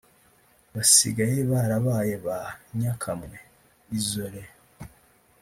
[0.73, 2.37] basigaye barabaye ba
[2.79, 3.37] nyakamwe
[3.97, 4.51] (isolés)